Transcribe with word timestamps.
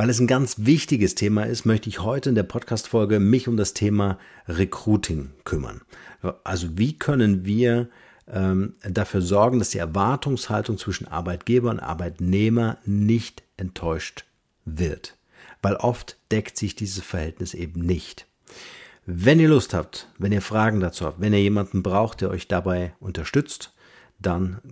Weil 0.00 0.08
es 0.08 0.18
ein 0.18 0.26
ganz 0.26 0.54
wichtiges 0.60 1.14
Thema 1.14 1.42
ist, 1.42 1.66
möchte 1.66 1.90
ich 1.90 2.00
heute 2.00 2.30
in 2.30 2.34
der 2.34 2.42
Podcast-Folge 2.42 3.20
mich 3.20 3.48
um 3.48 3.58
das 3.58 3.74
Thema 3.74 4.18
Recruiting 4.48 5.32
kümmern. 5.44 5.82
Also 6.42 6.78
wie 6.78 6.96
können 6.96 7.44
wir 7.44 7.90
ähm, 8.26 8.76
dafür 8.82 9.20
sorgen, 9.20 9.58
dass 9.58 9.68
die 9.68 9.78
Erwartungshaltung 9.78 10.78
zwischen 10.78 11.06
Arbeitgeber 11.06 11.68
und 11.68 11.80
Arbeitnehmer 11.80 12.78
nicht 12.86 13.42
enttäuscht 13.58 14.24
wird. 14.64 15.18
Weil 15.60 15.76
oft 15.76 16.16
deckt 16.32 16.56
sich 16.56 16.74
dieses 16.74 17.04
Verhältnis 17.04 17.52
eben 17.52 17.82
nicht. 17.82 18.26
Wenn 19.04 19.38
ihr 19.38 19.50
Lust 19.50 19.74
habt, 19.74 20.08
wenn 20.16 20.32
ihr 20.32 20.40
Fragen 20.40 20.80
dazu 20.80 21.04
habt, 21.04 21.20
wenn 21.20 21.34
ihr 21.34 21.42
jemanden 21.42 21.82
braucht, 21.82 22.22
der 22.22 22.30
euch 22.30 22.48
dabei 22.48 22.94
unterstützt, 23.00 23.74
dann 24.18 24.62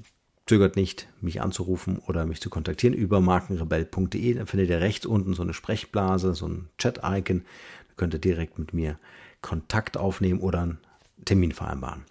zögert 0.49 0.77
nicht, 0.77 1.07
mich 1.21 1.43
anzurufen 1.43 1.99
oder 2.07 2.25
mich 2.27 2.41
zu 2.41 2.51
kontaktieren 2.51 2.95
über 2.95 3.21
markenrebell.de. 3.21 4.35
Dann 4.35 4.47
findet 4.47 4.71
ihr 4.71 4.81
rechts 4.81 5.07
unten 5.07 5.35
so 5.35 5.43
eine 5.43 5.53
Sprechblase, 5.55 6.35
so 6.35 6.49
ein 6.49 6.69
Chat-Icon. 6.79 7.43
Da 7.89 7.95
könnt 7.97 8.15
ihr 8.15 8.21
direkt 8.21 8.59
mit 8.59 8.73
mir 8.73 8.99
Kontakt 9.43 9.97
aufnehmen 9.97 10.41
oder 10.41 10.63
einen 10.63 10.79
Termin 11.25 11.53
vereinbaren. 11.53 12.05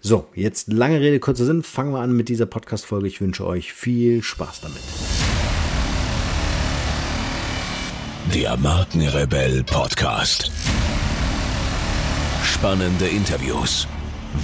So, 0.00 0.28
jetzt 0.34 0.72
lange 0.72 1.00
Rede, 1.00 1.20
kurzer 1.20 1.44
Sinn. 1.44 1.62
Fangen 1.62 1.92
wir 1.92 2.00
an 2.00 2.16
mit 2.16 2.28
dieser 2.28 2.46
Podcast-Folge. 2.46 3.06
Ich 3.06 3.20
wünsche 3.20 3.46
euch 3.46 3.72
viel 3.72 4.22
Spaß 4.22 4.60
damit. 4.62 4.82
Der 8.34 8.56
Markenrebell 8.56 9.62
Podcast. 9.64 10.50
Spannende 12.42 13.06
Interviews, 13.06 13.86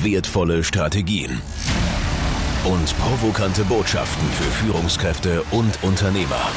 wertvolle 0.03 0.63
Strategien 0.63 1.41
und 2.65 2.99
provokante 2.99 3.65
Botschaften 3.65 4.27
für 4.29 4.51
Führungskräfte 4.51 5.43
und 5.51 5.83
Unternehmer. 5.83 6.51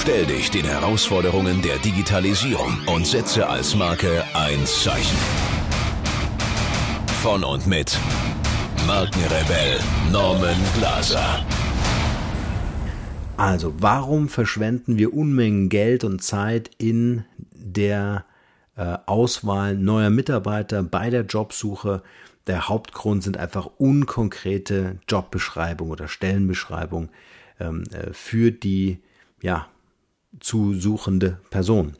Stell 0.00 0.26
dich 0.26 0.50
den 0.50 0.64
Herausforderungen 0.64 1.62
der 1.62 1.78
Digitalisierung 1.78 2.78
und 2.86 3.06
setze 3.06 3.48
als 3.48 3.76
Marke 3.76 4.24
ein 4.34 4.66
Zeichen. 4.66 5.16
Von 7.22 7.44
und 7.44 7.66
mit 7.66 7.96
Markenrebell 8.86 9.78
Norman 10.10 10.56
Glaser. 10.76 11.44
Also, 13.36 13.74
warum 13.78 14.28
verschwenden 14.28 14.98
wir 14.98 15.14
Unmengen 15.14 15.68
Geld 15.68 16.04
und 16.04 16.22
Zeit 16.22 16.70
in 16.78 17.24
der 17.52 18.24
Auswahl 19.06 19.76
neuer 19.76 20.10
Mitarbeiter 20.10 20.82
bei 20.82 21.10
der 21.10 21.22
Jobsuche? 21.22 22.02
Der 22.46 22.68
Hauptgrund 22.68 23.22
sind 23.22 23.36
einfach 23.36 23.66
unkonkrete 23.78 24.98
Jobbeschreibungen 25.08 25.92
oder 25.92 26.08
Stellenbeschreibungen 26.08 27.10
ähm, 27.60 27.84
äh, 27.92 28.12
für 28.12 28.50
die 28.50 28.98
ja, 29.40 29.68
zu 30.40 30.74
suchende 30.74 31.38
Person. 31.50 31.96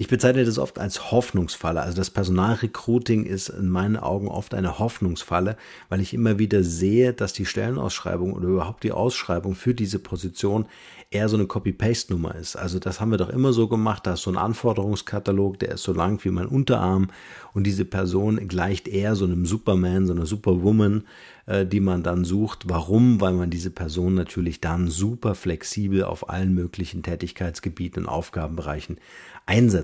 Ich 0.00 0.08
bezeichne 0.08 0.46
das 0.46 0.58
oft 0.58 0.78
als 0.78 1.10
Hoffnungsfalle. 1.12 1.82
Also 1.82 1.94
das 1.94 2.08
Personalrecruiting 2.08 3.24
ist 3.26 3.50
in 3.50 3.68
meinen 3.68 3.98
Augen 3.98 4.28
oft 4.28 4.54
eine 4.54 4.78
Hoffnungsfalle, 4.78 5.58
weil 5.90 6.00
ich 6.00 6.14
immer 6.14 6.38
wieder 6.38 6.64
sehe, 6.64 7.12
dass 7.12 7.34
die 7.34 7.44
Stellenausschreibung 7.44 8.32
oder 8.32 8.48
überhaupt 8.48 8.82
die 8.82 8.92
Ausschreibung 8.92 9.54
für 9.54 9.74
diese 9.74 9.98
Position 9.98 10.64
eher 11.10 11.28
so 11.28 11.36
eine 11.36 11.46
Copy-Paste-Nummer 11.46 12.34
ist. 12.34 12.56
Also 12.56 12.78
das 12.78 12.98
haben 12.98 13.10
wir 13.10 13.18
doch 13.18 13.28
immer 13.28 13.52
so 13.52 13.68
gemacht, 13.68 14.06
da 14.06 14.14
ist 14.14 14.22
so 14.22 14.30
ein 14.30 14.38
Anforderungskatalog, 14.38 15.58
der 15.58 15.72
ist 15.72 15.82
so 15.82 15.92
lang 15.92 16.24
wie 16.24 16.30
mein 16.30 16.46
Unterarm 16.46 17.08
und 17.52 17.64
diese 17.64 17.84
Person 17.84 18.48
gleicht 18.48 18.88
eher 18.88 19.16
so 19.16 19.26
einem 19.26 19.44
Superman, 19.44 20.06
so 20.06 20.14
einer 20.14 20.24
Superwoman, 20.24 21.04
äh, 21.46 21.66
die 21.66 21.80
man 21.80 22.04
dann 22.04 22.24
sucht. 22.24 22.68
Warum? 22.68 23.20
Weil 23.20 23.32
man 23.32 23.50
diese 23.50 23.70
Person 23.70 24.14
natürlich 24.14 24.60
dann 24.60 24.88
super 24.88 25.34
flexibel 25.34 26.04
auf 26.04 26.30
allen 26.30 26.54
möglichen 26.54 27.02
Tätigkeitsgebieten 27.02 28.04
und 28.04 28.08
Aufgabenbereichen 28.08 28.98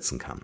einsetzen 0.06 0.18
kann. 0.18 0.40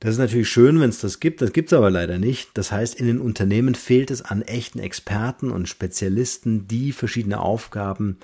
Das 0.00 0.12
ist 0.12 0.18
natürlich 0.18 0.50
schön, 0.50 0.78
wenn 0.80 0.90
es 0.90 1.00
das 1.00 1.20
gibt, 1.20 1.40
das 1.40 1.52
gibt 1.52 1.72
es 1.72 1.72
aber 1.72 1.90
leider 1.90 2.18
nicht. 2.18 2.50
Das 2.54 2.70
heißt, 2.70 2.94
in 2.94 3.06
den 3.06 3.18
Unternehmen 3.18 3.74
fehlt 3.74 4.10
es 4.10 4.22
an 4.22 4.42
echten 4.42 4.78
Experten 4.78 5.50
und 5.50 5.68
Spezialisten, 5.68 6.68
die 6.68 6.92
verschiedene 6.92 7.40
Aufgaben 7.40 8.18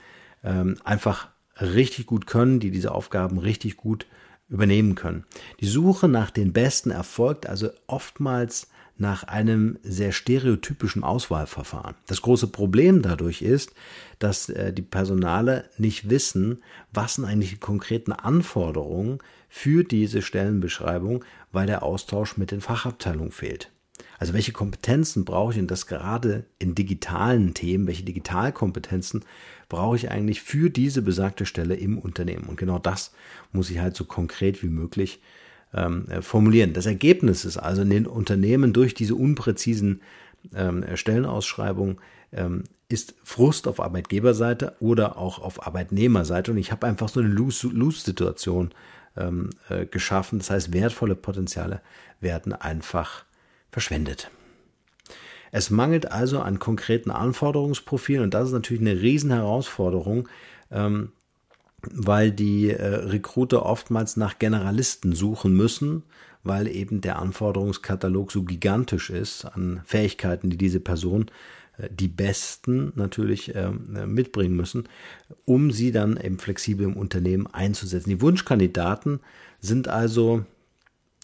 ähm, 0.44 0.76
einfach 0.84 1.28
richtig 1.59 2.06
gut 2.06 2.26
können, 2.26 2.60
die 2.60 2.70
diese 2.70 2.93
Aufgaben 2.93 3.38
richtig 3.38 3.78
gut 3.78 4.06
übernehmen 4.48 4.97
können. 4.97 5.25
Die 5.60 5.66
Suche 5.66 6.09
nach 6.09 6.31
den 6.31 6.53
Besten 6.53 6.91
erfolgt 6.91 7.47
also 7.49 7.70
oftmals 7.87 8.69
nach 8.98 9.25
einem 9.25 9.78
sehr 9.82 10.12
stereotypischen 10.12 11.03
Auswahlverfahren. 11.03 11.94
Das 12.06 12.22
große 12.22 12.48
Problem 12.48 13.03
dadurch 13.03 13.42
ist, 13.42 13.72
dass 14.19 14.48
äh, 14.48 14.72
die 14.72 14.82
Personale 14.82 15.69
nicht 15.78 16.08
wissen, 16.10 16.62
was 16.92 17.14
sind 17.14 17.25
eigentlich 17.25 17.50
die 17.50 17.56
konkreten 17.56 18.12
Anforderungen 18.12 19.19
für 19.48 19.84
diese 19.84 20.22
Stellenbeschreibung, 20.22 21.25
weil 21.52 21.66
der 21.66 21.82
Austausch 21.82 22.36
mit 22.36 22.50
den 22.50 22.60
Fachabteilungen 22.60 23.32
fehlt. 23.32 23.70
Also 24.19 24.34
welche 24.34 24.52
Kompetenzen 24.52 25.25
brauche 25.25 25.52
ich 25.52 25.58
und 25.58 25.70
das 25.70 25.86
gerade 25.86 26.44
in 26.58 26.75
digitalen 26.75 27.54
Themen, 27.54 27.86
welche 27.86 28.04
Digitalkompetenzen 28.04 29.25
brauche 29.69 29.97
ich 29.97 30.10
eigentlich 30.10 30.42
für 30.42 30.70
diese 30.70 31.02
besagte 31.02 31.44
Stelle 31.44 31.75
im 31.75 31.98
Unternehmen? 31.98 32.44
Und 32.44 32.56
genau 32.56 32.78
das 32.78 33.12
muss 33.52 33.69
ich 33.69 33.81
halt 33.81 33.97
so 33.97 34.04
konkret 34.04 34.62
wie 34.62 34.69
möglich 34.69 35.20
ähm, 35.74 36.06
äh, 36.08 36.22
formulieren. 36.22 36.72
Das 36.72 36.86
Ergebnis 36.86 37.44
ist 37.44 37.56
also 37.56 37.82
in 37.82 37.90
den 37.90 38.06
Unternehmen 38.06 38.72
durch 38.72 38.94
diese 38.94 39.14
unpräzisen 39.14 40.02
ähm, 40.54 40.84
Stellenausschreibungen 40.94 41.98
ähm, 42.32 42.64
ist 42.88 43.14
Frust 43.24 43.66
auf 43.68 43.80
Arbeitgeberseite 43.80 44.76
oder 44.80 45.16
auch 45.16 45.38
auf 45.38 45.66
Arbeitnehmerseite. 45.66 46.50
Und 46.50 46.58
ich 46.58 46.72
habe 46.72 46.86
einfach 46.86 47.08
so 47.08 47.20
eine 47.20 47.28
Lose-Situation 47.28 48.72
ähm, 49.16 49.50
äh, 49.68 49.86
geschaffen. 49.86 50.38
Das 50.38 50.50
heißt, 50.50 50.72
wertvolle 50.72 51.14
Potenziale 51.14 51.80
werden 52.20 52.52
einfach 52.52 53.24
verschwendet. 53.70 54.30
Es 55.50 55.70
mangelt 55.70 56.10
also 56.10 56.40
an 56.40 56.58
konkreten 56.58 57.10
Anforderungsprofilen 57.10 58.24
und 58.24 58.34
das 58.34 58.48
ist 58.48 58.54
natürlich 58.54 58.80
eine 58.80 59.00
Riesenherausforderung, 59.00 60.28
ähm, 60.70 61.12
weil 61.91 62.31
die 62.31 62.70
äh, 62.70 62.84
Recruiter 62.84 63.65
oftmals 63.65 64.16
nach 64.16 64.38
Generalisten 64.38 65.15
suchen 65.15 65.54
müssen, 65.54 66.03
weil 66.44 66.69
eben 66.69 67.00
der 67.00 67.19
Anforderungskatalog 67.19 68.32
so 68.32 68.43
gigantisch 68.43 69.10
ist 69.10 69.44
an 69.44 69.82
Fähigkeiten, 69.84 70.50
die 70.50 70.56
diese 70.56 70.81
Person 70.81 71.26
äh, 71.78 71.88
die 71.91 72.09
besten 72.09 72.93
natürlich 72.97 73.54
ähm, 73.54 73.97
äh, 73.97 74.06
mitbringen 74.06 74.56
müssen, 74.56 74.88
um 75.44 75.70
sie 75.70 75.93
dann 75.93 76.16
eben 76.16 76.38
flexibel 76.38 76.87
im 76.87 76.97
Unternehmen 76.97 77.47
einzusetzen. 77.47 78.10
Die 78.10 78.20
Wunschkandidaten 78.20 79.20
sind 79.60 79.88
also, 79.88 80.44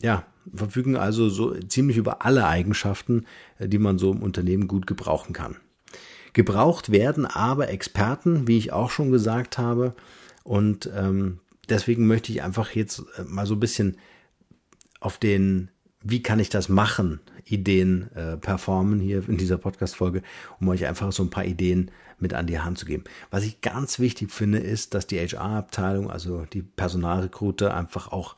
ja, 0.01 0.25
verfügen 0.55 0.97
also 0.97 1.29
so 1.29 1.55
ziemlich 1.55 1.97
über 1.97 2.25
alle 2.25 2.47
Eigenschaften, 2.47 3.27
äh, 3.59 3.69
die 3.69 3.79
man 3.79 3.99
so 3.99 4.13
im 4.13 4.23
Unternehmen 4.23 4.69
gut 4.69 4.87
gebrauchen 4.87 5.33
kann. 5.33 5.57
Gebraucht 6.33 6.93
werden 6.93 7.27
aber 7.27 7.69
Experten, 7.71 8.47
wie 8.47 8.59
ich 8.59 8.73
auch 8.73 8.91
schon 8.91 9.11
gesagt 9.11 9.59
habe, 9.59 9.95
und 10.49 10.91
ähm, 10.97 11.41
deswegen 11.69 12.07
möchte 12.07 12.33
ich 12.33 12.43
einfach 12.43 12.71
jetzt 12.71 13.03
äh, 13.19 13.25
mal 13.25 13.45
so 13.45 13.53
ein 13.53 13.61
bisschen 13.61 13.99
auf 14.99 15.19
den, 15.19 15.71
wie 16.03 16.23
kann 16.23 16.41
ich 16.41 16.49
das 16.49 16.71
machen, 16.71 17.21
Ideen 17.45 18.11
äh, 18.15 18.39
performen 18.39 18.99
hier 18.99 19.29
in 19.29 19.37
dieser 19.37 19.59
Podcast-Folge, 19.59 20.23
um 20.59 20.69
euch 20.69 20.87
einfach 20.87 21.13
so 21.13 21.23
ein 21.23 21.29
paar 21.29 21.45
Ideen 21.45 21.91
mit 22.19 22.33
an 22.33 22.47
die 22.47 22.61
Hand 22.61 22.79
zu 22.79 22.87
geben. 22.87 23.05
Was 23.31 23.45
ich 23.45 23.61
ganz 23.61 23.99
wichtig 23.99 24.31
finde, 24.31 24.57
ist, 24.57 24.95
dass 24.95 25.07
die 25.07 25.19
HR-Abteilung, 25.19 26.11
also 26.11 26.47
die 26.51 26.63
Personalrekruter, 26.63 27.75
einfach 27.75 28.11
auch 28.11 28.35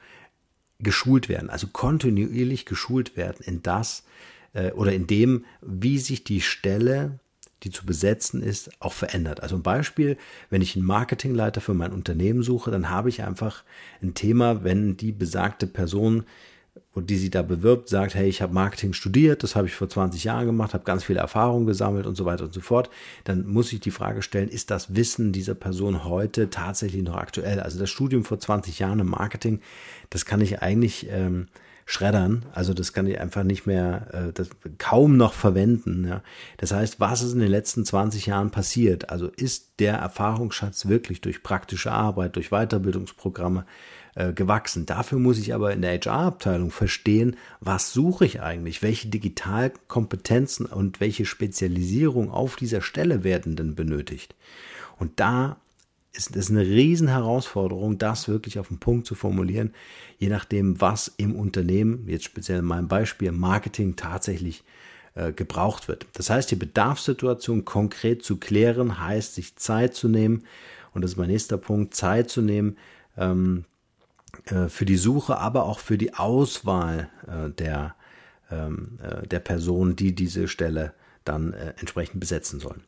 geschult 0.80 1.28
werden, 1.28 1.48
also 1.48 1.68
kontinuierlich 1.68 2.66
geschult 2.66 3.16
werden 3.16 3.44
in 3.44 3.62
das 3.62 4.02
äh, 4.52 4.72
oder 4.72 4.92
in 4.92 5.06
dem, 5.06 5.44
wie 5.60 5.98
sich 5.98 6.24
die 6.24 6.40
Stelle 6.40 7.20
die 7.62 7.70
zu 7.70 7.86
besetzen 7.86 8.42
ist, 8.42 8.70
auch 8.80 8.92
verändert. 8.92 9.42
Also 9.42 9.56
ein 9.56 9.62
Beispiel, 9.62 10.16
wenn 10.48 10.62
ich 10.62 10.76
einen 10.76 10.86
Marketingleiter 10.86 11.60
für 11.60 11.74
mein 11.74 11.92
Unternehmen 11.92 12.42
suche, 12.42 12.70
dann 12.70 12.90
habe 12.90 13.08
ich 13.08 13.22
einfach 13.22 13.64
ein 14.02 14.14
Thema, 14.14 14.64
wenn 14.64 14.96
die 14.96 15.12
besagte 15.12 15.66
Person 15.66 16.24
die 16.96 17.16
sie 17.16 17.30
da 17.30 17.42
bewirbt, 17.42 17.88
sagt, 17.88 18.14
hey, 18.14 18.28
ich 18.28 18.42
habe 18.42 18.52
Marketing 18.52 18.92
studiert, 18.92 19.42
das 19.42 19.54
habe 19.54 19.68
ich 19.68 19.74
vor 19.74 19.88
20 19.88 20.24
Jahren 20.24 20.46
gemacht, 20.46 20.74
habe 20.74 20.84
ganz 20.84 21.04
viele 21.04 21.20
Erfahrungen 21.20 21.66
gesammelt 21.66 22.06
und 22.06 22.16
so 22.16 22.24
weiter 22.24 22.44
und 22.44 22.52
so 22.52 22.60
fort, 22.60 22.90
dann 23.24 23.46
muss 23.46 23.72
ich 23.72 23.80
die 23.80 23.92
Frage 23.92 24.22
stellen, 24.22 24.48
ist 24.48 24.70
das 24.70 24.94
Wissen 24.94 25.32
dieser 25.32 25.54
Person 25.54 26.04
heute 26.04 26.50
tatsächlich 26.50 27.02
noch 27.02 27.16
aktuell? 27.16 27.60
Also 27.60 27.78
das 27.78 27.90
Studium 27.90 28.24
vor 28.24 28.40
20 28.40 28.80
Jahren 28.80 28.98
im 28.98 29.10
Marketing, 29.10 29.60
das 30.10 30.26
kann 30.26 30.40
ich 30.40 30.62
eigentlich 30.62 31.06
ähm, 31.10 31.46
schreddern. 31.90 32.46
Also 32.52 32.72
das 32.72 32.92
kann 32.92 33.06
ich 33.08 33.20
einfach 33.20 33.42
nicht 33.42 33.66
mehr, 33.66 34.06
äh, 34.12 34.32
das, 34.32 34.50
kaum 34.78 35.16
noch 35.16 35.32
verwenden. 35.32 36.06
Ja. 36.06 36.22
Das 36.58 36.72
heißt, 36.72 37.00
was 37.00 37.22
ist 37.22 37.32
in 37.32 37.40
den 37.40 37.50
letzten 37.50 37.84
20 37.84 38.26
Jahren 38.26 38.50
passiert? 38.50 39.10
Also 39.10 39.26
ist 39.26 39.80
der 39.80 39.94
Erfahrungsschatz 39.94 40.86
wirklich 40.86 41.20
durch 41.20 41.42
praktische 41.42 41.90
Arbeit, 41.90 42.36
durch 42.36 42.50
Weiterbildungsprogramme 42.50 43.66
äh, 44.14 44.32
gewachsen. 44.32 44.86
Dafür 44.86 45.18
muss 45.18 45.38
ich 45.38 45.52
aber 45.52 45.72
in 45.72 45.82
der 45.82 45.98
HR-Abteilung 45.98 46.70
verstehen, 46.70 47.36
was 47.58 47.92
suche 47.92 48.24
ich 48.24 48.40
eigentlich, 48.40 48.82
welche 48.82 49.08
Digitalkompetenzen 49.08 50.66
und 50.66 51.00
welche 51.00 51.26
Spezialisierung 51.26 52.30
auf 52.30 52.54
dieser 52.54 52.82
Stelle 52.82 53.24
werden 53.24 53.56
denn 53.56 53.74
benötigt. 53.74 54.36
Und 54.98 55.18
da 55.18 55.56
ist 56.12 56.34
es 56.36 56.50
eine 56.50 56.62
riesen 56.62 57.08
Herausforderung, 57.08 57.98
das 57.98 58.28
wirklich 58.28 58.58
auf 58.58 58.68
den 58.68 58.78
Punkt 58.78 59.06
zu 59.06 59.14
formulieren, 59.14 59.72
je 60.18 60.28
nachdem, 60.28 60.80
was 60.80 61.08
im 61.16 61.36
Unternehmen, 61.36 62.06
jetzt 62.08 62.24
speziell 62.24 62.60
in 62.60 62.64
meinem 62.64 62.88
Beispiel 62.88 63.32
Marketing, 63.32 63.96
tatsächlich 63.96 64.64
äh, 65.14 65.32
gebraucht 65.32 65.88
wird. 65.88 66.06
Das 66.14 66.30
heißt, 66.30 66.50
die 66.50 66.56
Bedarfssituation 66.56 67.64
konkret 67.64 68.24
zu 68.24 68.38
klären, 68.38 69.00
heißt, 69.00 69.34
sich 69.34 69.56
Zeit 69.56 69.94
zu 69.94 70.08
nehmen, 70.08 70.44
und 70.92 71.02
das 71.02 71.12
ist 71.12 71.16
mein 71.16 71.28
nächster 71.28 71.58
Punkt, 71.58 71.94
Zeit 71.94 72.30
zu 72.30 72.42
nehmen 72.42 72.76
ähm, 73.16 73.64
äh, 74.46 74.68
für 74.68 74.84
die 74.84 74.96
Suche, 74.96 75.38
aber 75.38 75.64
auch 75.64 75.78
für 75.78 75.98
die 75.98 76.14
Auswahl 76.14 77.08
äh, 77.26 77.50
der, 77.50 77.94
ähm, 78.50 78.98
äh, 79.02 79.26
der 79.26 79.40
Personen, 79.40 79.94
die 79.94 80.14
diese 80.14 80.48
Stelle 80.48 80.94
dann 81.24 81.52
äh, 81.52 81.74
entsprechend 81.78 82.18
besetzen 82.18 82.58
sollen. 82.60 82.82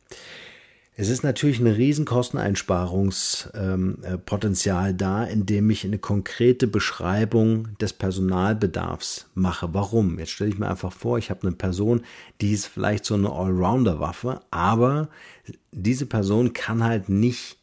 Es 0.95 1.09
ist 1.09 1.23
natürlich 1.23 1.59
ein 1.59 1.65
riesen 1.65 2.05
Kosteneinsparungspotenzial 2.05 4.89
ähm, 4.89 4.93
äh, 4.93 4.97
da, 4.97 5.23
indem 5.23 5.71
ich 5.71 5.83
eine 5.85 5.97
konkrete 5.97 6.67
Beschreibung 6.67 7.75
des 7.79 7.93
Personalbedarfs 7.93 9.25
mache. 9.33 9.73
Warum? 9.73 10.19
Jetzt 10.19 10.33
stelle 10.33 10.51
ich 10.51 10.59
mir 10.59 10.69
einfach 10.69 10.93
vor, 10.93 11.17
ich 11.17 11.31
habe 11.31 11.47
eine 11.47 11.55
Person, 11.55 12.03
die 12.41 12.51
ist 12.51 12.67
vielleicht 12.67 13.05
so 13.05 13.15
eine 13.15 13.31
Allrounder-Waffe, 13.31 14.41
aber 14.51 15.09
diese 15.71 16.05
Person 16.05 16.53
kann 16.53 16.83
halt 16.83 17.09
nicht, 17.09 17.57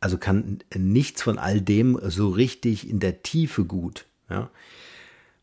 also 0.00 0.18
kann 0.18 0.58
nichts 0.76 1.22
von 1.22 1.38
all 1.38 1.62
dem 1.62 1.98
so 2.10 2.28
richtig 2.28 2.90
in 2.90 3.00
der 3.00 3.22
Tiefe 3.22 3.64
gut. 3.64 4.04
Ja? 4.28 4.50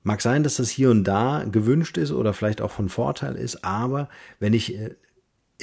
Mag 0.03 0.21
sein, 0.21 0.43
dass 0.43 0.57
das 0.57 0.69
hier 0.69 0.91
und 0.91 1.03
da 1.03 1.45
gewünscht 1.51 1.97
ist 1.97 2.11
oder 2.11 2.33
vielleicht 2.33 2.61
auch 2.61 2.71
von 2.71 2.89
Vorteil 2.89 3.35
ist, 3.35 3.63
aber 3.63 4.07
wenn 4.39 4.53
ich 4.53 4.75
äh, 4.75 4.91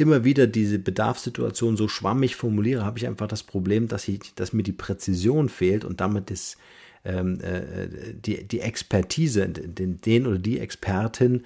immer 0.01 0.25
wieder 0.25 0.47
diese 0.47 0.79
Bedarfssituation 0.79 1.77
so 1.77 1.89
schwammig 1.89 2.37
formuliere, 2.37 2.85
habe 2.85 2.99
ich 2.99 3.07
einfach 3.07 3.29
das 3.29 3.43
Problem, 3.43 3.89
dass, 3.89 4.09
ich, 4.09 4.35
dass 4.35 4.53
mir 4.53 4.63
die 4.63 4.73
Präzision 4.73 5.49
fehlt 5.49 5.85
und 5.85 6.01
damit 6.01 6.31
ist 6.31 6.57
ähm, 7.05 7.41
äh, 7.41 8.13
die, 8.13 8.45
die 8.45 8.61
Expertise, 8.61 9.49
den, 9.49 10.01
den 10.01 10.27
oder 10.27 10.39
die 10.39 10.59
Expertin 10.59 11.45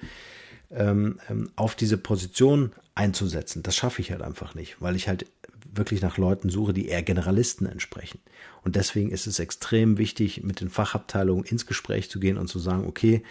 ähm, 0.71 1.19
ähm, 1.29 1.51
auf 1.55 1.75
diese 1.75 1.97
Position 1.97 2.71
einzusetzen. 2.95 3.63
Das 3.63 3.75
schaffe 3.75 4.01
ich 4.01 4.11
halt 4.11 4.21
einfach 4.21 4.55
nicht, 4.55 4.81
weil 4.81 4.95
ich 4.95 5.07
halt 5.07 5.25
wirklich 5.75 6.01
nach 6.01 6.17
Leuten 6.17 6.49
suche, 6.49 6.73
die 6.73 6.87
eher 6.87 7.03
Generalisten 7.03 7.67
entsprechen. 7.67 8.19
Und 8.63 8.75
deswegen 8.75 9.11
ist 9.11 9.27
es 9.27 9.39
extrem 9.39 9.97
wichtig, 9.97 10.43
mit 10.43 10.61
den 10.61 10.69
Fachabteilungen 10.69 11.45
ins 11.45 11.65
Gespräch 11.65 12.09
zu 12.09 12.19
gehen 12.19 12.37
und 12.37 12.47
zu 12.47 12.59
sagen, 12.59 12.85
okay, 12.87 13.23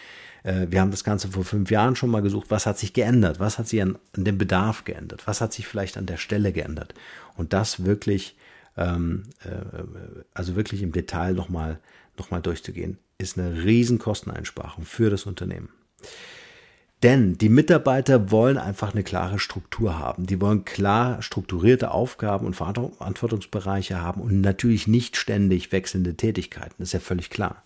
äh, 0.42 0.66
wir 0.70 0.80
haben 0.80 0.90
das 0.90 1.04
Ganze 1.04 1.28
vor 1.28 1.44
fünf 1.44 1.70
Jahren 1.70 1.96
schon 1.96 2.10
mal 2.10 2.22
gesucht. 2.22 2.50
Was 2.50 2.66
hat 2.66 2.78
sich 2.78 2.92
geändert? 2.92 3.40
Was 3.40 3.58
hat 3.58 3.68
sich 3.68 3.80
an, 3.80 3.98
an 4.16 4.24
dem 4.24 4.38
Bedarf 4.38 4.84
geändert? 4.84 5.26
Was 5.26 5.40
hat 5.40 5.52
sich 5.52 5.66
vielleicht 5.66 5.96
an 5.96 6.06
der 6.06 6.16
Stelle 6.16 6.52
geändert? 6.52 6.94
Und 7.36 7.52
das 7.52 7.84
wirklich, 7.84 8.36
ähm, 8.76 9.24
äh, 9.44 9.82
also 10.34 10.56
wirklich 10.56 10.82
im 10.82 10.92
Detail 10.92 11.34
nochmal 11.34 11.78
noch 12.18 12.30
mal 12.30 12.40
durchzugehen, 12.40 12.98
ist 13.18 13.38
eine 13.38 13.64
riesen 13.64 13.98
Kosteneinsparung 13.98 14.84
für 14.84 15.10
das 15.10 15.24
Unternehmen. 15.24 15.70
Denn 17.02 17.36
die 17.36 17.48
Mitarbeiter 17.48 18.30
wollen 18.30 18.58
einfach 18.58 18.92
eine 18.92 19.02
klare 19.02 19.40
Struktur 19.40 19.98
haben. 19.98 20.26
Die 20.26 20.40
wollen 20.40 20.64
klar 20.64 21.20
strukturierte 21.20 21.90
Aufgaben 21.90 22.46
und 22.46 22.54
Verantwortungsbereiche 22.54 24.00
haben 24.00 24.20
und 24.20 24.40
natürlich 24.40 24.86
nicht 24.86 25.16
ständig 25.16 25.72
wechselnde 25.72 26.14
Tätigkeiten. 26.14 26.74
Das 26.78 26.88
ist 26.88 26.92
ja 26.92 27.00
völlig 27.00 27.28
klar. 27.28 27.62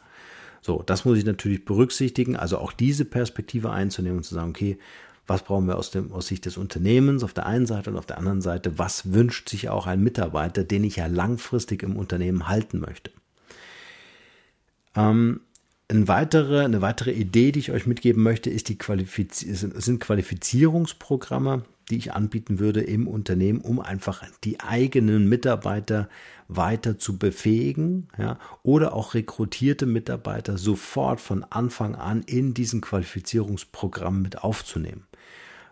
So, 0.63 0.83
das 0.85 1.05
muss 1.05 1.19
ich 1.19 1.27
natürlich 1.27 1.65
berücksichtigen, 1.65 2.35
also 2.35 2.59
auch 2.59 2.73
diese 2.73 3.05
Perspektive 3.05 3.71
einzunehmen 3.71 4.19
und 4.19 4.25
zu 4.25 4.35
sagen, 4.35 4.51
okay, 4.51 4.79
was 5.27 5.43
brauchen 5.43 5.67
wir 5.67 5.77
aus, 5.77 5.91
dem, 5.91 6.13
aus 6.13 6.29
Sicht 6.29 6.47
des 6.47 6.57
Unternehmens 6.57 7.23
auf 7.23 7.35
der 7.35 7.47
einen 7.47 7.67
Seite 7.67 7.91
und 7.91 7.97
auf 7.97 8.07
der 8.07 8.19
anderen 8.19 8.41
Seite, 8.41 8.79
was 8.79 9.13
wünscht 9.13 9.49
sich 9.49 9.69
auch 9.69 9.87
ein 9.87 10.03
Mitarbeiter, 10.03 10.65
den 10.65 10.85
ich 10.85 10.97
ja 10.97 11.07
langfristig 11.07 11.83
im 11.83 11.97
Unternehmen 11.97 12.49
halten 12.49 12.81
möchte. 12.81 13.11
Ähm, 14.95 15.41
eine 15.89 16.09
weitere, 16.09 16.65
eine 16.65 16.81
weitere 16.83 17.13
Idee, 17.13 17.53
die 17.53 17.61
ich 17.61 17.71
euch 17.71 17.87
mitgeben 17.87 18.23
möchte, 18.23 18.51
ist 18.51 18.69
die 18.69 18.79
Qualifiz 18.79 19.41
sind 19.41 20.01
Qualifizierungsprogramme, 20.01 21.65
die 21.91 21.97
ich 21.97 22.13
anbieten 22.13 22.59
würde 22.59 22.81
im 22.81 23.07
Unternehmen, 23.07 23.61
um 23.61 23.79
einfach 23.79 24.25
die 24.43 24.61
eigenen 24.61 25.29
Mitarbeiter 25.29 26.09
weiter 26.49 26.99
zu 26.99 27.19
befähigen, 27.19 28.09
ja, 28.19 28.39
oder 28.63 28.95
auch 28.95 29.15
rekrutierte 29.15 29.87
Mitarbeiter 29.87 30.59
sofort 30.59 31.21
von 31.21 31.45
Anfang 31.45 31.95
an 31.95 32.23
in 32.23 32.55
diesen 32.55 32.81
Qualifizierungsprogramm 32.81 34.23
mit 34.23 34.43
aufzunehmen. 34.43 35.07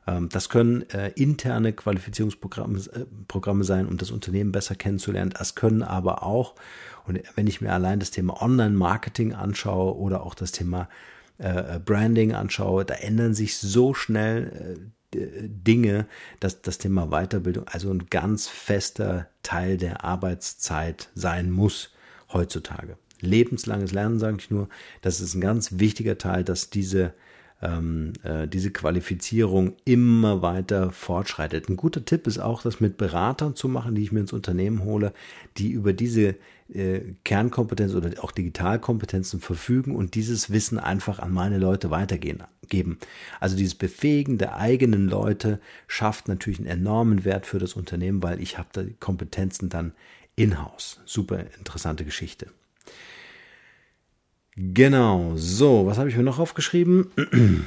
Ähm, 0.06 0.28
das 0.28 0.48
können 0.48 0.88
äh, 0.90 1.10
interne 1.16 1.72
Qualifizierungsprogramme 1.72 2.78
äh, 2.78 3.04
Programme 3.28 3.64
sein, 3.64 3.86
um 3.86 3.96
das 3.96 4.10
Unternehmen 4.10 4.52
besser 4.52 4.74
kennenzulernen. 4.74 5.34
Das 5.36 5.54
können 5.54 5.82
aber 5.82 6.22
auch, 6.22 6.54
und 7.06 7.20
wenn 7.34 7.46
ich 7.46 7.60
mir 7.60 7.72
allein 7.72 8.00
das 8.00 8.10
Thema 8.10 8.40
Online-Marketing 8.42 9.34
anschaue 9.34 9.96
oder 9.96 10.22
auch 10.22 10.34
das 10.34 10.52
Thema 10.52 10.88
äh, 11.38 11.78
Branding 11.80 12.32
anschaue, 12.32 12.84
da 12.84 12.94
ändern 12.94 13.34
sich 13.34 13.58
so 13.58 13.94
schnell 13.94 14.76
äh, 14.76 15.16
Dinge, 15.16 16.06
dass 16.40 16.62
das 16.62 16.78
Thema 16.78 17.06
Weiterbildung 17.06 17.68
also 17.68 17.90
ein 17.90 18.06
ganz 18.10 18.48
fester 18.48 19.28
Teil 19.42 19.76
der 19.76 20.04
Arbeitszeit 20.04 21.10
sein 21.14 21.52
muss 21.52 21.92
heutzutage. 22.32 22.96
Lebenslanges 23.20 23.92
Lernen 23.92 24.18
sage 24.18 24.38
ich 24.40 24.50
nur, 24.50 24.68
das 25.02 25.20
ist 25.20 25.34
ein 25.34 25.40
ganz 25.40 25.78
wichtiger 25.78 26.18
Teil, 26.18 26.42
dass 26.42 26.68
diese 26.68 27.14
ähm, 27.62 28.12
äh, 28.22 28.46
diese 28.46 28.70
Qualifizierung 28.70 29.74
immer 29.84 30.42
weiter 30.42 30.90
fortschreitet. 30.92 31.68
Ein 31.68 31.76
guter 31.76 32.04
Tipp 32.04 32.26
ist 32.26 32.38
auch, 32.38 32.62
das 32.62 32.80
mit 32.80 32.96
Beratern 32.96 33.54
zu 33.54 33.68
machen, 33.68 33.94
die 33.94 34.02
ich 34.02 34.12
mir 34.12 34.20
ins 34.20 34.32
Unternehmen 34.32 34.84
hole, 34.84 35.12
die 35.56 35.70
über 35.70 35.92
diese 35.92 36.36
äh, 36.72 37.00
Kernkompetenz 37.24 37.94
oder 37.94 38.10
auch 38.22 38.32
Digitalkompetenzen 38.32 39.40
verfügen 39.40 39.94
und 39.94 40.14
dieses 40.14 40.50
Wissen 40.50 40.78
einfach 40.78 41.18
an 41.18 41.32
meine 41.32 41.58
Leute 41.58 41.90
weitergeben. 41.90 42.98
Also 43.40 43.56
dieses 43.56 43.74
Befähigen 43.74 44.38
der 44.38 44.56
eigenen 44.56 45.08
Leute 45.08 45.60
schafft 45.86 46.28
natürlich 46.28 46.58
einen 46.58 46.68
enormen 46.68 47.24
Wert 47.24 47.46
für 47.46 47.58
das 47.58 47.74
Unternehmen, 47.74 48.22
weil 48.22 48.40
ich 48.40 48.58
habe 48.58 48.68
da 48.72 48.82
Kompetenzen 49.00 49.68
dann 49.68 49.92
in-house. 50.36 51.00
Super 51.04 51.44
interessante 51.58 52.04
Geschichte. 52.04 52.48
Genau, 54.56 55.32
so, 55.34 55.84
was 55.86 55.98
habe 55.98 56.08
ich 56.08 56.16
mir 56.16 56.22
noch 56.22 56.38
aufgeschrieben? 56.38 57.10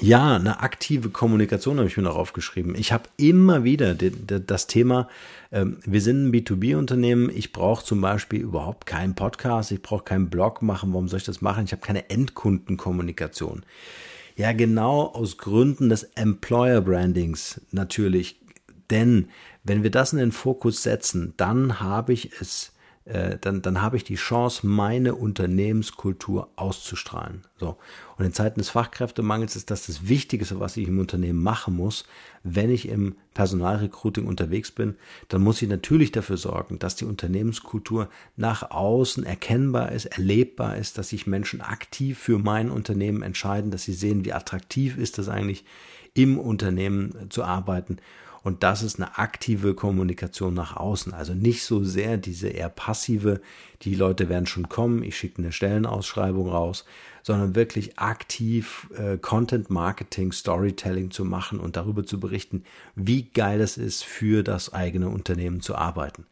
Ja, 0.00 0.36
eine 0.36 0.60
aktive 0.60 1.10
Kommunikation 1.10 1.76
habe 1.76 1.86
ich 1.86 1.98
mir 1.98 2.04
noch 2.04 2.16
aufgeschrieben. 2.16 2.74
Ich 2.74 2.92
habe 2.92 3.10
immer 3.18 3.62
wieder 3.62 3.94
das 3.94 4.66
Thema, 4.66 5.06
ähm, 5.52 5.80
wir 5.84 6.00
sind 6.00 6.24
ein 6.24 6.32
B2B-Unternehmen, 6.32 7.28
ich 7.28 7.52
brauche 7.52 7.84
zum 7.84 8.00
Beispiel 8.00 8.40
überhaupt 8.40 8.86
keinen 8.86 9.14
Podcast, 9.14 9.70
ich 9.70 9.82
brauche 9.82 10.04
keinen 10.04 10.30
Blog 10.30 10.62
machen, 10.62 10.94
warum 10.94 11.08
soll 11.08 11.18
ich 11.18 11.26
das 11.26 11.42
machen? 11.42 11.66
Ich 11.66 11.72
habe 11.72 11.82
keine 11.82 12.08
Endkundenkommunikation. 12.08 13.64
Ja, 14.34 14.52
genau 14.52 15.08
aus 15.08 15.36
Gründen 15.36 15.90
des 15.90 16.04
Employer 16.14 16.80
Brandings 16.80 17.60
natürlich. 17.70 18.40
Denn 18.88 19.28
wenn 19.62 19.82
wir 19.82 19.90
das 19.90 20.14
in 20.14 20.18
den 20.20 20.32
Fokus 20.32 20.82
setzen, 20.82 21.34
dann 21.36 21.80
habe 21.80 22.14
ich 22.14 22.30
es 22.40 22.71
äh, 23.04 23.36
dann, 23.40 23.62
dann 23.62 23.82
habe 23.82 23.96
ich 23.96 24.04
die 24.04 24.14
Chance, 24.14 24.66
meine 24.66 25.16
Unternehmenskultur 25.16 26.50
auszustrahlen. 26.54 27.42
So. 27.58 27.76
Und 28.16 28.24
in 28.24 28.32
Zeiten 28.32 28.60
des 28.60 28.70
Fachkräftemangels 28.70 29.56
ist 29.56 29.70
das 29.70 29.86
das 29.86 30.08
Wichtigste, 30.08 30.60
was 30.60 30.76
ich 30.76 30.86
im 30.86 31.00
Unternehmen 31.00 31.42
machen 31.42 31.74
muss. 31.74 32.04
Wenn 32.44 32.70
ich 32.70 32.88
im 32.88 33.16
Personalrecruiting 33.34 34.26
unterwegs 34.26 34.70
bin, 34.70 34.94
dann 35.28 35.42
muss 35.42 35.60
ich 35.62 35.68
natürlich 35.68 36.12
dafür 36.12 36.36
sorgen, 36.36 36.78
dass 36.78 36.94
die 36.94 37.04
Unternehmenskultur 37.04 38.08
nach 38.36 38.70
außen 38.70 39.24
erkennbar 39.24 39.90
ist, 39.90 40.06
erlebbar 40.06 40.76
ist, 40.76 40.96
dass 40.96 41.08
sich 41.08 41.26
Menschen 41.26 41.60
aktiv 41.60 42.18
für 42.18 42.38
mein 42.38 42.70
Unternehmen 42.70 43.22
entscheiden, 43.22 43.72
dass 43.72 43.82
sie 43.82 43.94
sehen, 43.94 44.24
wie 44.24 44.32
attraktiv 44.32 44.96
ist 44.96 45.18
es 45.18 45.28
eigentlich, 45.28 45.64
im 46.14 46.38
Unternehmen 46.38 47.30
zu 47.30 47.42
arbeiten 47.42 47.96
und 48.42 48.62
das 48.62 48.82
ist 48.82 48.96
eine 48.96 49.18
aktive 49.18 49.74
Kommunikation 49.74 50.54
nach 50.54 50.76
außen. 50.76 51.14
Also 51.14 51.34
nicht 51.34 51.64
so 51.64 51.84
sehr 51.84 52.16
diese 52.16 52.48
eher 52.48 52.68
passive, 52.68 53.40
die 53.82 53.94
Leute 53.94 54.28
werden 54.28 54.46
schon 54.46 54.68
kommen, 54.68 55.02
ich 55.02 55.16
schicke 55.16 55.42
eine 55.42 55.52
Stellenausschreibung 55.52 56.48
raus, 56.48 56.84
sondern 57.22 57.54
wirklich 57.54 57.98
aktiv 57.98 58.88
äh, 58.96 59.16
Content 59.16 59.70
Marketing, 59.70 60.32
Storytelling 60.32 61.10
zu 61.12 61.24
machen 61.24 61.60
und 61.60 61.76
darüber 61.76 62.04
zu 62.04 62.18
berichten, 62.18 62.64
wie 62.96 63.24
geil 63.24 63.60
es 63.60 63.76
ist, 63.76 64.02
für 64.04 64.42
das 64.42 64.72
eigene 64.72 65.08
Unternehmen 65.08 65.60
zu 65.60 65.76
arbeiten. 65.76 66.26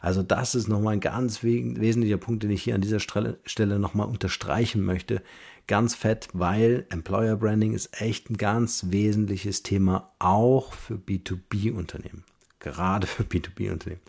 Also 0.00 0.22
das 0.22 0.54
ist 0.54 0.66
nochmal 0.66 0.94
ein 0.94 1.00
ganz 1.00 1.42
wesentlicher 1.42 2.16
Punkt, 2.16 2.42
den 2.42 2.50
ich 2.50 2.62
hier 2.62 2.74
an 2.74 2.80
dieser 2.80 3.00
Stelle 3.00 3.78
nochmal 3.78 4.08
unterstreichen 4.08 4.82
möchte 4.82 5.22
ganz 5.70 5.94
fett, 5.94 6.28
weil 6.32 6.84
Employer 6.90 7.36
Branding 7.36 7.74
ist 7.74 8.00
echt 8.02 8.28
ein 8.28 8.36
ganz 8.36 8.86
wesentliches 8.88 9.62
Thema, 9.62 10.10
auch 10.18 10.72
für 10.72 10.94
B2B-Unternehmen. 10.94 12.24
Gerade 12.58 13.06
für 13.06 13.22
B2B-Unternehmen. 13.22 14.00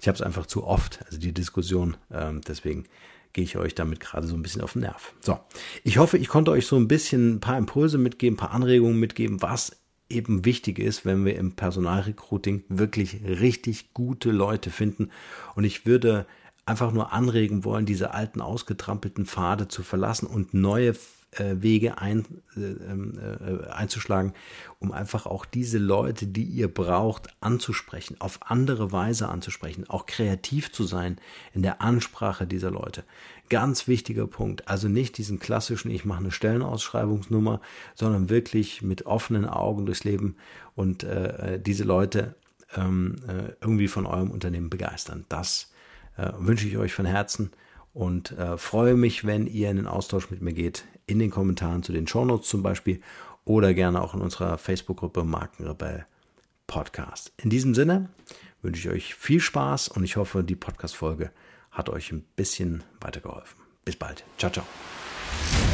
Ich 0.00 0.08
habe 0.08 0.16
es 0.16 0.22
einfach 0.22 0.46
zu 0.46 0.64
oft, 0.64 1.04
also 1.04 1.18
die 1.18 1.34
Diskussion, 1.34 1.98
ähm, 2.10 2.40
deswegen 2.40 2.86
gehe 3.34 3.44
ich 3.44 3.58
euch 3.58 3.74
damit 3.74 4.00
gerade 4.00 4.26
so 4.26 4.34
ein 4.34 4.42
bisschen 4.42 4.62
auf 4.62 4.72
den 4.72 4.82
Nerv. 4.82 5.12
So, 5.20 5.38
ich 5.84 5.98
hoffe, 5.98 6.16
ich 6.16 6.28
konnte 6.28 6.50
euch 6.50 6.66
so 6.66 6.76
ein 6.76 6.88
bisschen 6.88 7.34
ein 7.34 7.40
paar 7.40 7.58
Impulse 7.58 7.98
mitgeben, 7.98 8.36
ein 8.36 8.40
paar 8.40 8.52
Anregungen 8.52 8.98
mitgeben, 8.98 9.42
was 9.42 9.76
eben 10.08 10.46
wichtig 10.46 10.78
ist, 10.78 11.04
wenn 11.04 11.26
wir 11.26 11.36
im 11.36 11.52
Personalrecruiting 11.52 12.64
wirklich 12.70 13.20
richtig 13.22 13.92
gute 13.92 14.30
Leute 14.30 14.70
finden. 14.70 15.10
Und 15.56 15.64
ich 15.64 15.84
würde 15.84 16.26
einfach 16.66 16.92
nur 16.92 17.12
anregen 17.12 17.64
wollen, 17.64 17.86
diese 17.86 18.12
alten 18.12 18.40
ausgetrampelten 18.40 19.24
Pfade 19.24 19.68
zu 19.68 19.82
verlassen 19.82 20.26
und 20.26 20.52
neue 20.52 20.94
äh, 21.32 21.56
Wege 21.62 21.98
ein, 21.98 22.24
äh, 22.56 22.60
ähm, 22.60 23.18
äh, 23.18 23.68
einzuschlagen, 23.70 24.32
um 24.80 24.92
einfach 24.92 25.26
auch 25.26 25.44
diese 25.44 25.78
Leute, 25.78 26.26
die 26.26 26.44
ihr 26.44 26.72
braucht, 26.72 27.28
anzusprechen, 27.40 28.16
auf 28.20 28.40
andere 28.42 28.92
Weise 28.92 29.28
anzusprechen, 29.28 29.88
auch 29.88 30.06
kreativ 30.06 30.72
zu 30.72 30.84
sein 30.84 31.18
in 31.54 31.62
der 31.62 31.80
Ansprache 31.80 32.46
dieser 32.46 32.70
Leute. 32.70 33.04
Ganz 33.48 33.86
wichtiger 33.86 34.26
Punkt. 34.26 34.66
Also 34.66 34.88
nicht 34.88 35.18
diesen 35.18 35.38
klassischen, 35.38 35.90
ich 35.90 36.04
mache 36.04 36.20
eine 36.20 36.32
Stellenausschreibungsnummer, 36.32 37.60
sondern 37.94 38.28
wirklich 38.28 38.82
mit 38.82 39.06
offenen 39.06 39.44
Augen 39.44 39.86
durchs 39.86 40.04
Leben 40.04 40.36
und 40.74 41.04
äh, 41.04 41.60
diese 41.60 41.84
Leute 41.84 42.34
ähm, 42.74 43.16
äh, 43.28 43.52
irgendwie 43.60 43.88
von 43.88 44.06
eurem 44.06 44.30
Unternehmen 44.30 44.68
begeistern. 44.70 45.24
Das 45.28 45.70
äh, 46.16 46.30
wünsche 46.38 46.66
ich 46.66 46.76
euch 46.76 46.92
von 46.92 47.06
Herzen 47.06 47.52
und 47.92 48.32
äh, 48.32 48.58
freue 48.58 48.94
mich, 48.94 49.24
wenn 49.24 49.46
ihr 49.46 49.70
in 49.70 49.76
den 49.76 49.86
Austausch 49.86 50.30
mit 50.30 50.42
mir 50.42 50.52
geht, 50.52 50.84
in 51.06 51.18
den 51.18 51.30
Kommentaren 51.30 51.82
zu 51.82 51.92
den 51.92 52.06
Shownotes 52.06 52.48
zum 52.48 52.62
Beispiel 52.62 53.00
oder 53.44 53.74
gerne 53.74 54.02
auch 54.02 54.14
in 54.14 54.20
unserer 54.20 54.58
Facebook-Gruppe 54.58 55.24
Markenrebell 55.24 56.06
Podcast. 56.66 57.32
In 57.36 57.48
diesem 57.48 57.74
Sinne 57.74 58.10
wünsche 58.60 58.88
ich 58.88 58.94
euch 58.94 59.14
viel 59.14 59.40
Spaß 59.40 59.88
und 59.88 60.04
ich 60.04 60.16
hoffe, 60.16 60.42
die 60.42 60.56
Podcast-Folge 60.56 61.30
hat 61.70 61.88
euch 61.88 62.12
ein 62.12 62.24
bisschen 62.34 62.82
weitergeholfen. 63.00 63.60
Bis 63.84 63.96
bald. 63.96 64.24
Ciao, 64.36 64.50
ciao. 64.50 65.65